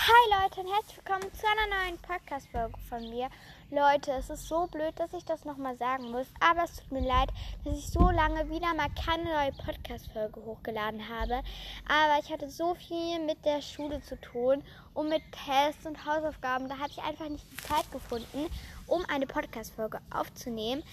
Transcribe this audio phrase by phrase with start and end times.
[0.00, 3.28] Hi Leute und herzlich willkommen zu einer neuen Podcast-Folge von mir.
[3.72, 7.06] Leute, es ist so blöd, dass ich das nochmal sagen muss, aber es tut mir
[7.06, 7.30] leid,
[7.64, 11.42] dass ich so lange wieder mal keine neue Podcast-Folge hochgeladen habe.
[11.88, 14.62] Aber ich hatte so viel mit der Schule zu tun
[14.94, 16.68] und mit Tests und Hausaufgaben.
[16.68, 18.46] Da habe ich einfach nicht die Zeit gefunden,
[18.86, 20.84] um eine Podcast-Folge aufzunehmen.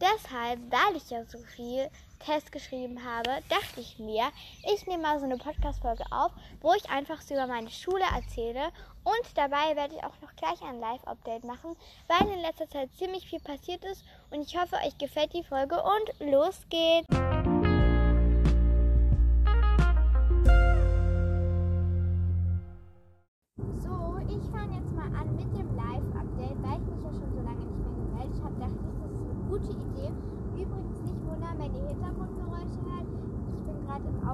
[0.00, 1.90] Deshalb, weil ich ja so viel
[2.24, 4.24] Test geschrieben habe, dachte ich mir,
[4.72, 8.70] ich nehme mal so eine Podcast-Folge auf, wo ich einfach so über meine Schule erzähle.
[9.04, 11.76] Und dabei werde ich auch noch gleich ein Live-Update machen,
[12.08, 14.04] weil in letzter Zeit ziemlich viel passiert ist.
[14.30, 17.29] Und ich hoffe, euch gefällt die Folge und los geht's!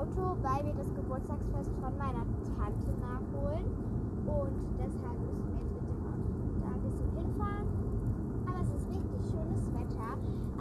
[0.06, 2.22] Auto, weil wir das Geburtstagsfest von meiner
[2.54, 3.66] Tante nachholen.
[4.26, 6.30] Und deshalb müssen wir jetzt mit dem Auto
[6.62, 7.66] da ein bisschen hinfahren.
[8.46, 10.10] Aber es ist richtig schönes Wetter.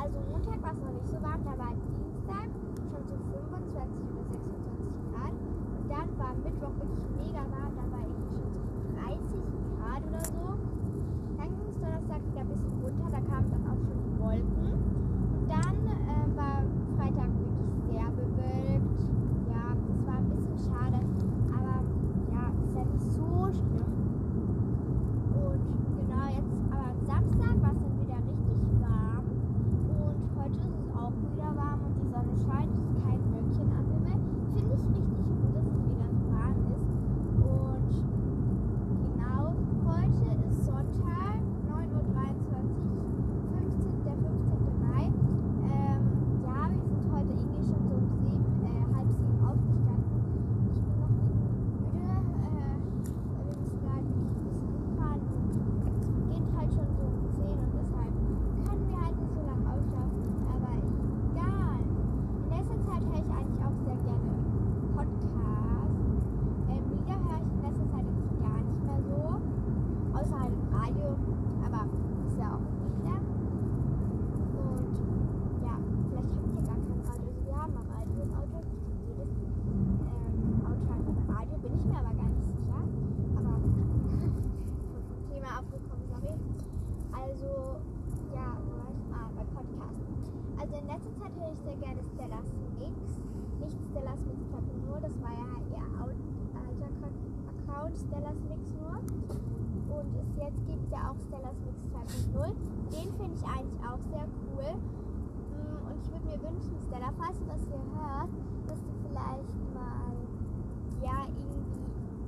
[0.01, 2.49] Also Montag war es noch nicht so warm, da war Dienstag
[2.89, 5.35] schon so 25 oder 26 Grad.
[5.37, 8.61] Und dann war Mittwoch wirklich mega warm, da war irgendwie schon so
[8.97, 9.45] 30
[9.77, 10.45] Grad oder so.
[11.37, 14.67] Dann ging es Donnerstag wieder ein bisschen runter, da kamen dann auch schon die Wolken.
[14.73, 16.65] Und dann äh, war
[16.97, 19.01] Freitag wirklich sehr bewölkt.
[19.51, 20.99] Ja, es war ein bisschen schade,
[21.53, 21.75] aber
[22.33, 23.93] ja, ist ja nicht so schlimm.
[25.35, 25.63] Und
[25.95, 29.25] genau jetzt, aber am Samstag war es dann wieder richtig warm.
[30.01, 32.71] Und heute ist es auch wieder warm und die Sonne scheint.
[32.73, 34.17] Es ist kein Wölkchen am Himmel.
[34.55, 36.89] Finde ich richtig gut, dass es wieder so warm ist.
[37.45, 37.91] Und
[39.13, 39.43] genau,
[39.85, 41.37] heute ist Sonntag,
[41.69, 41.85] 9.23
[42.95, 43.13] Uhr,
[43.55, 44.81] 15, der 15.
[44.83, 45.05] Mai.
[45.69, 46.03] Ähm,
[46.43, 50.19] ja, wir sind heute irgendwie schon so um sieben, äh, halb sieben aufgestanden.
[50.73, 51.47] Ich bin noch müde,
[51.99, 52.75] äh,
[53.25, 57.59] weil wir müssen gerade wirklich ein bisschen hinfahren und gehen halt schon so um 10
[57.59, 58.13] und deshalb
[58.65, 60.21] können wir halt nicht so lange ausschlafen,
[60.55, 61.79] aber egal.
[61.83, 64.31] In letzter Zeit höre ich eigentlich auch sehr gerne
[64.95, 66.03] Podcasts.
[66.69, 69.19] Ähm, Lieder höre ich in letzter Zeit jetzt gar nicht mehr so,
[70.17, 71.07] außer halt im Radio,
[71.65, 71.81] aber
[72.27, 73.19] ist ja auch ein Lieder.
[74.55, 74.95] Und
[75.63, 75.75] ja,
[76.09, 77.29] vielleicht habt ihr gar kein Radio.
[77.35, 78.57] Also wir haben ein Radio im Auto.
[79.07, 82.79] Jedes ähm, Auto hat ein Radio, bin ich mir aber gar nicht sicher.
[83.35, 86.33] Aber vom Thema abgekommen, sorry.
[87.11, 87.51] Also,
[88.33, 89.03] ja, wo war ich?
[89.13, 90.07] Ah, bei Podcasten.
[90.59, 92.47] Also in letzter Zeit höre ich sehr gerne Stellas
[92.79, 92.97] Mix.
[93.59, 96.23] Nicht Stellas Mix 2.0, das war ja halt ihr Out-
[96.55, 98.99] alter Kon- Account, Stellas Mix nur.
[99.95, 102.24] Und es, jetzt gibt es ja auch Stellas Mix 2.0.
[102.35, 104.69] Den finde ich eigentlich auch sehr cool.
[104.75, 108.35] Mm, Und ich würde mir wünschen, Stella, falls du das hier hörst,
[108.67, 110.11] dass du vielleicht mal,
[110.99, 111.79] ja, irgendwie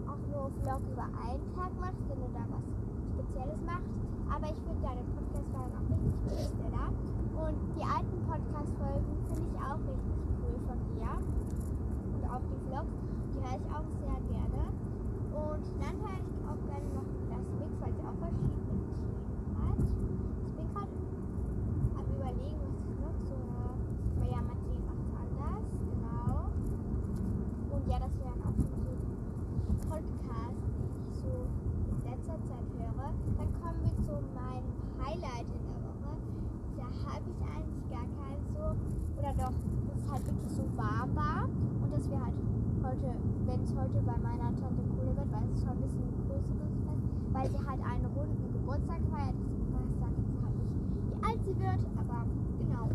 [0.07, 2.63] auch nur Vlog über einen Tag machst, wenn du da was
[3.11, 3.91] Spezielles machst.
[4.31, 6.85] Aber ich finde deine Podcast-Folgen auch richtig cool, Stella.
[7.43, 11.11] Und die alten Podcast-Folgen finde ich auch richtig cool von dir.
[12.15, 12.95] Und auch die Vlogs,
[13.35, 14.61] die höre ich auch sehr gerne.
[15.35, 19.07] Und dann höre ich auch gerne noch das Mix, weil sie auch verschiedene Themen
[19.57, 19.79] hat.
[20.47, 20.91] Ich bin gerade
[21.95, 23.73] am überlegen, was ich noch so höre.
[24.17, 26.49] Weil ja, manche macht es anders, genau.
[27.71, 28.91] Und ja, das wären auch schon so
[29.87, 33.07] Podcasts, die ich so in letzter Zeit höre.
[33.37, 36.11] Dann kommen wir zu meinem Highlight in der Woche.
[36.81, 38.65] Da habe ich eigentlich gar keins so.
[39.21, 41.45] Oder doch, dass halt wirklich so warm war.
[41.47, 42.35] Und dass wir halt
[42.83, 43.09] heute,
[43.45, 47.05] wenn es heute bei meiner Tante Kohle wird, weil es schon ein bisschen größeres Fest,
[47.33, 49.35] weil sie halt einen runden Geburtstag feiert.
[49.35, 50.73] Ich weiß dann jetzt halt nicht,
[51.07, 52.25] wie alt sie wird, aber
[52.59, 52.87] genau.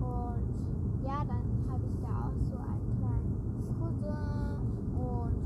[0.00, 0.50] Und
[1.04, 3.40] ja, dann habe ich da auch so einen kleinen
[3.80, 4.60] Cousin
[5.00, 5.36] und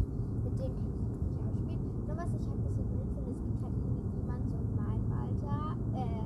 [0.45, 1.85] mit dem kann ich nicht auch spielen.
[2.07, 4.75] Nur was ich halt ein bisschen blöd finde, es gibt halt irgendwie niemanden so in
[4.75, 6.23] meinem Alter, äh,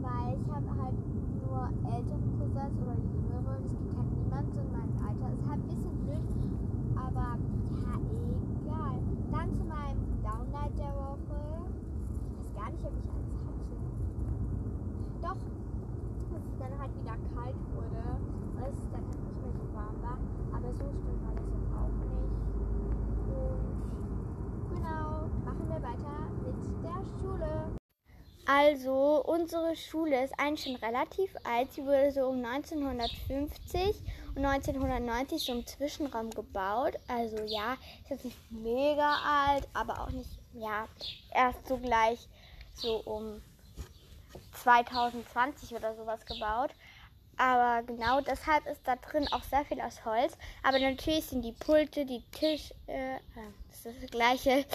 [0.00, 0.98] weil ich habe halt
[1.40, 1.60] nur
[1.90, 5.26] ältere Cousins oder jüngere und es gibt halt niemanden so in meinem Alter.
[5.34, 6.24] Ist halt ein bisschen blöd,
[6.96, 7.92] aber ja,
[8.64, 8.96] egal.
[9.30, 11.38] Dann zu meinem Downlight der Woche.
[12.40, 13.76] Ich weiß gar nicht, ob ich eins hatte.
[15.20, 15.40] Doch,
[16.30, 18.02] dass es dann halt wieder kalt wurde
[18.70, 20.18] es dann nicht mehr so warm war.
[20.52, 22.34] Aber so war das jetzt auch nicht.
[23.28, 27.50] Und genau, machen wir weiter mit der Schule.
[28.46, 31.72] Also, unsere Schule ist eigentlich schon relativ alt.
[31.72, 34.02] Sie wurde so um 1950
[34.34, 36.94] und 1990 so im Zwischenraum gebaut.
[37.08, 40.88] Also ja, ist jetzt nicht mega alt, aber auch nicht, ja,
[41.32, 42.28] erst so gleich
[42.74, 43.40] so um
[44.52, 46.70] 2020 oder sowas gebaut.
[47.40, 50.36] Aber genau deshalb ist da drin auch sehr viel aus Holz.
[50.62, 53.16] Aber natürlich sind die Pulte, die Tisch, äh,
[53.70, 54.66] das ist das gleiche.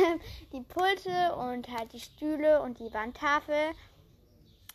[0.54, 3.72] die Pulte und halt die Stühle und die Wandtafel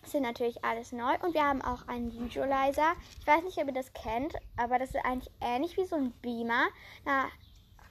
[0.03, 1.15] sind natürlich alles neu.
[1.23, 2.93] Und wir haben auch einen Visualizer.
[3.19, 6.11] Ich weiß nicht, ob ihr das kennt, aber das ist eigentlich ähnlich wie so ein
[6.21, 6.67] Beamer.
[7.03, 7.29] Da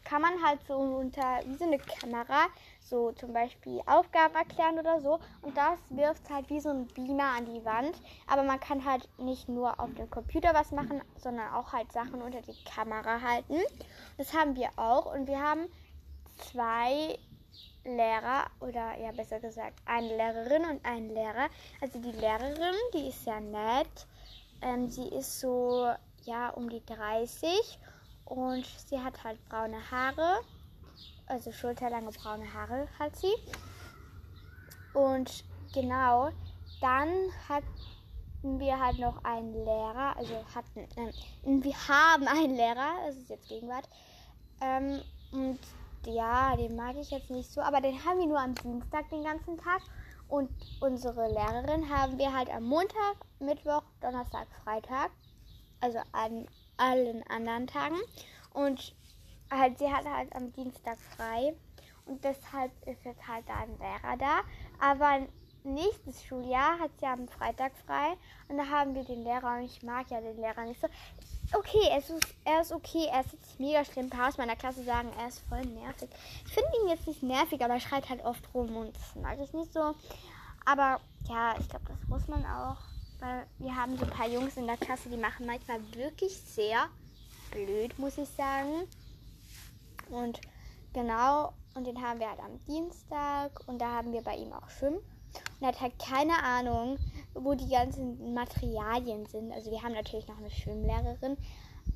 [0.09, 2.47] kann man halt so unter wie so eine Kamera
[2.81, 5.19] so zum Beispiel Aufgaben erklären oder so.
[5.43, 8.01] Und das wirft halt wie so ein Beamer an die Wand.
[8.27, 12.23] Aber man kann halt nicht nur auf dem Computer was machen, sondern auch halt Sachen
[12.23, 13.61] unter die Kamera halten.
[14.17, 15.13] Das haben wir auch.
[15.13, 15.67] Und wir haben
[16.39, 17.19] zwei
[17.85, 21.49] Lehrer oder ja besser gesagt eine Lehrerin und einen Lehrer.
[21.83, 24.07] Also die Lehrerin, die ist sehr nett.
[24.63, 25.91] Ähm, sie ist so
[26.25, 27.79] ja um die 30
[28.29, 30.41] und sie hat halt braune Haare.
[31.27, 33.33] Also schulterlange braune Haare hat sie.
[34.95, 36.31] Und genau,
[36.81, 37.09] dann
[37.49, 43.31] hatten wir halt noch einen Lehrer, also hatten, ähm, wir haben einen Lehrer, das ist
[43.31, 43.89] jetzt Gegenwart.
[44.61, 45.01] Ähm,
[45.33, 45.59] und
[46.07, 49.25] ja, den mag ich jetzt nicht so, aber den haben wir nur am Dienstag den
[49.25, 49.83] ganzen Tag.
[50.29, 55.11] Und unsere Lehrerin haben wir halt am Montag, Mittwoch, Donnerstag, Freitag.
[55.81, 56.47] Also an
[56.79, 57.99] allen anderen Tagen.
[58.53, 58.95] Und
[59.51, 61.55] halt, sie hat halt am Dienstag frei.
[62.07, 64.41] Und deshalb ist jetzt halt ein Lehrer da.
[64.81, 65.27] Aber
[65.65, 68.17] nächstes Schuljahr hat sie am Freitag frei.
[68.49, 69.57] Und da haben wir den Lehrer.
[69.57, 70.89] Und ich mag ja den Lehrer nicht so
[71.55, 74.07] okay, es ist, er ist okay, er ist jetzt mega schlimm.
[74.07, 76.09] Ein paar aus meiner Klasse sagen, er ist voll nervig.
[76.47, 79.39] Ich finde ihn jetzt nicht nervig, aber er schreit halt oft rum und das mag
[79.41, 79.95] ich nicht so.
[80.65, 82.77] Aber ja, ich glaube, das muss man auch,
[83.21, 86.89] weil wir haben so ein paar Jungs in der Klasse, die machen manchmal wirklich sehr
[87.51, 88.87] blöd, muss ich sagen.
[90.11, 90.41] Und
[90.93, 94.69] genau, und den haben wir halt am Dienstag und da haben wir bei ihm auch
[94.71, 94.99] Schwimmen.
[94.99, 96.99] Und er hat halt keine Ahnung,
[97.35, 99.53] wo die ganzen Materialien sind.
[99.53, 101.37] Also wir haben natürlich noch eine Schwimmlehrerin,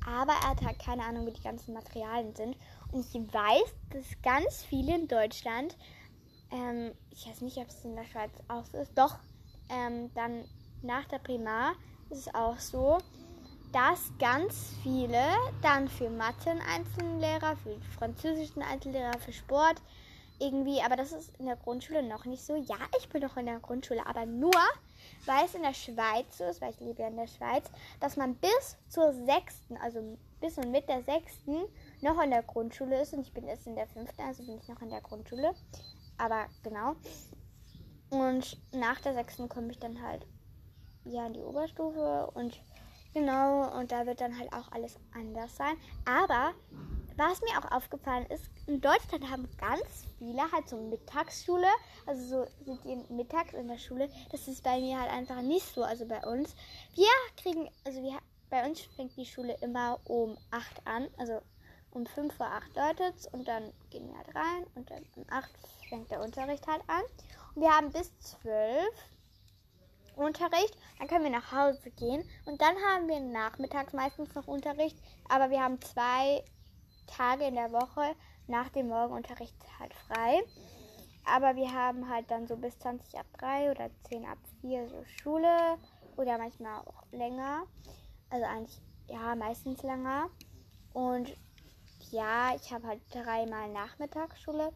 [0.05, 2.55] aber er hat halt keine Ahnung, wo die ganzen Materialien sind.
[2.91, 5.75] Und ich weiß, dass ganz viele in Deutschland,
[6.51, 9.17] ähm, ich weiß nicht, ob es in der Schweiz auch so ist, doch,
[9.69, 10.45] ähm, dann
[10.83, 11.73] nach der Primar
[12.09, 12.99] ist es auch so,
[13.71, 15.23] dass ganz viele
[15.61, 19.81] dann für Mathe einen Einzellehrer, für Französischen Einzellehrer, für Sport,
[20.39, 22.55] irgendwie, aber das ist in der Grundschule noch nicht so.
[22.55, 24.51] Ja, ich bin noch in der Grundschule, aber nur,
[25.25, 27.65] weil es in der Schweiz so ist, weil ich lebe ja in der Schweiz,
[27.99, 31.63] dass man bis zur sechsten, also bis und mit der sechsten,
[32.01, 33.13] noch in der Grundschule ist.
[33.13, 35.53] Und ich bin jetzt in der fünften, also bin ich noch in der Grundschule.
[36.17, 36.95] Aber genau.
[38.09, 40.25] Und nach der sechsten komme ich dann halt
[41.05, 42.59] ja in die Oberstufe und
[43.13, 45.75] genau, und da wird dann halt auch alles anders sein.
[46.05, 46.53] Aber
[47.15, 51.67] was mir auch aufgefallen ist, in Deutschland haben ganz viele halt so Mittagsschule,
[52.05, 54.09] also so sind die mittags in der Schule.
[54.31, 56.55] Das ist bei mir halt einfach nicht so, also bei uns.
[56.95, 57.07] Wir
[57.37, 58.17] kriegen, also wir,
[58.49, 61.39] bei uns fängt die Schule immer um 8 an, also
[61.91, 65.51] um 5 vor 8 läutet und dann gehen wir halt rein und dann um 8
[65.89, 67.03] fängt der Unterricht halt an.
[67.53, 68.87] Und wir haben bis 12
[70.15, 74.97] Unterricht, dann können wir nach Hause gehen und dann haben wir nachmittags meistens noch Unterricht,
[75.29, 76.43] aber wir haben zwei
[77.07, 78.15] Tage in der Woche
[78.47, 80.43] nach dem Morgenunterricht halt frei.
[81.25, 85.03] Aber wir haben halt dann so bis 20 ab 3 oder 10 ab 4 so
[85.05, 85.77] Schule
[86.17, 87.63] oder manchmal auch länger.
[88.29, 90.29] Also eigentlich, ja, meistens länger.
[90.91, 91.33] Und
[92.11, 94.73] ja, ich habe halt dreimal Nachmittagsschule.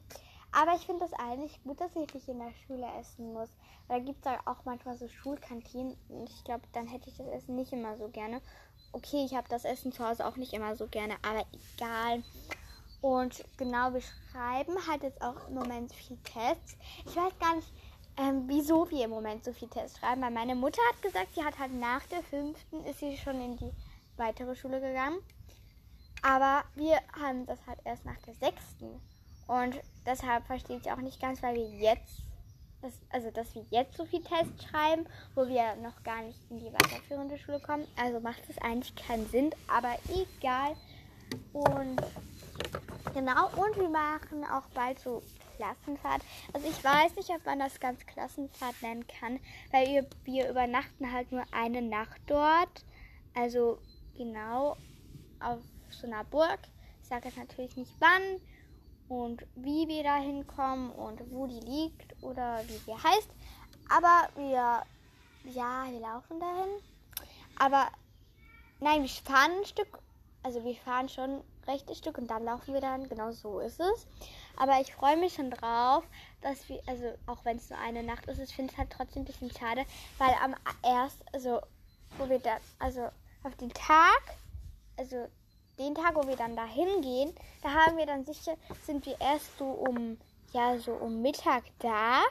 [0.60, 3.50] Aber ich finde das eigentlich gut, dass ich nicht in der Schule essen muss.
[3.88, 5.96] Weil da gibt es ja auch manchmal so Schulkantinen.
[6.10, 8.42] Und ich glaube, dann hätte ich das Essen nicht immer so gerne
[8.92, 11.46] okay, ich habe das Essen zu Hause auch nicht immer so gerne, aber
[11.76, 12.24] egal.
[13.02, 16.76] Und genau, wir schreiben halt jetzt auch im Moment viel Tests.
[17.06, 17.72] Ich weiß gar nicht,
[18.18, 21.44] ähm, wieso wir im Moment so viel Tests schreiben, weil meine Mutter hat gesagt, sie
[21.44, 23.72] hat halt nach der fünften ist sie schon in die
[24.18, 25.20] weitere Schule gegangen.
[26.24, 29.00] Aber wir haben das halt erst nach der sechsten.
[29.48, 32.22] Und deshalb verstehe ich auch nicht ganz, weil wir jetzt
[33.10, 36.72] also dass wir jetzt so viel Tests schreiben, wo wir noch gar nicht in die
[36.72, 37.88] weiterführende Schule kommen.
[37.96, 40.76] Also macht es eigentlich keinen Sinn, aber egal.
[41.54, 42.02] Und
[43.14, 45.22] genau, und wir machen auch bald so
[45.58, 46.22] Klassenfahrt.
[46.54, 49.40] Also ich weiß nicht, ob man das ganz Klassenfahrt nennen kann,
[49.72, 52.86] weil wir, wir übernachten halt nur eine Nacht dort.
[53.34, 53.80] Also
[54.16, 54.78] genau
[55.40, 56.60] auf so einer Burg.
[57.02, 58.42] Ich sage jetzt natürlich nicht wann
[59.10, 63.30] und wie wir da hinkommen und wo die liegt oder wie sie heißt.
[63.90, 64.84] Aber wir,
[65.52, 66.70] ja, wir laufen dahin.
[67.58, 67.88] Aber
[68.80, 70.00] nein, wir fahren ein Stück,
[70.44, 73.08] also wir fahren schon rechtes Stück und dann laufen wir dann.
[73.10, 74.08] Genau so ist es.
[74.58, 76.04] Aber ich freue mich schon drauf,
[76.42, 79.24] dass wir, also auch wenn es nur eine Nacht ist, ich finde es halt trotzdem
[79.24, 79.86] ein bisschen schade,
[80.18, 81.62] weil am erst, also
[82.18, 83.08] wo wir da, also
[83.44, 84.22] auf den Tag,
[84.98, 85.28] also
[85.80, 88.56] den Tag, wo wir dann da hingehen, da haben wir dann sicher,
[88.86, 90.18] sind wir erst so um,
[90.54, 92.24] ja, so um Mittag da.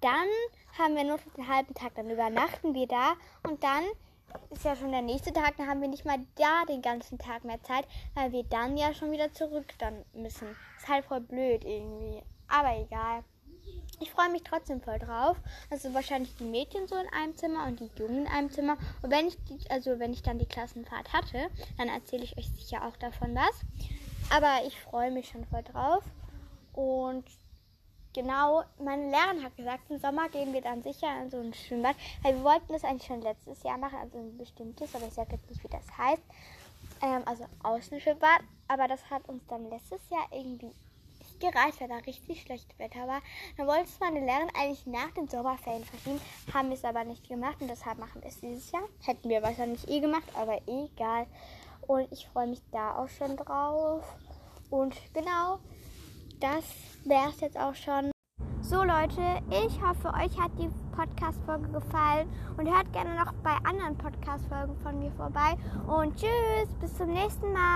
[0.00, 0.28] Dann
[0.78, 3.84] haben wir nur den halben Tag, dann übernachten wir da und dann
[4.50, 7.44] ist ja schon der nächste Tag, dann haben wir nicht mal da den ganzen Tag
[7.44, 10.48] mehr Zeit, weil wir dann ja schon wieder zurück dann müssen.
[10.76, 12.22] Ist halt voll blöd irgendwie.
[12.48, 13.24] Aber egal.
[14.00, 15.36] Ich freue mich trotzdem voll drauf.
[15.70, 18.76] Also wahrscheinlich die Mädchen so in einem Zimmer und die Jungen in einem Zimmer.
[19.02, 21.48] Und wenn ich die, also wenn ich dann die Klassenfahrt hatte,
[21.78, 23.54] dann erzähle ich euch sicher auch davon was.
[24.30, 26.02] Aber ich freue mich schon voll drauf.
[26.72, 27.24] Und
[28.14, 31.96] genau, meine Lehrerin hat gesagt, im Sommer gehen wir dann sicher in so ein Schwimmbad,
[32.22, 35.32] weil wir wollten das eigentlich schon letztes Jahr machen, also ein bestimmtes, aber ich sage
[35.32, 36.22] jetzt nicht, wie das heißt.
[37.02, 40.72] Ähm, also Außenschwimmbad, aber das hat uns dann letztes Jahr irgendwie
[41.50, 43.20] gereicht, weil da richtig schlechtes Wetter war.
[43.56, 46.20] Dann wollte es meine Lehrerin eigentlich nach den Sommerferien verschieben,
[46.52, 48.84] haben wir es aber nicht gemacht und deshalb machen wir es dieses Jahr.
[49.04, 51.26] Hätten wir wahrscheinlich eh gemacht, aber egal.
[51.86, 54.02] Und ich freue mich da auch schon drauf.
[54.70, 55.58] Und genau,
[56.40, 56.64] das
[57.04, 58.10] wäre es jetzt auch schon.
[58.62, 63.96] So Leute, ich hoffe, euch hat die Podcast-Folge gefallen und hört gerne noch bei anderen
[63.98, 65.56] Podcast-Folgen von mir vorbei.
[65.86, 67.74] Und tschüss, bis zum nächsten Mal.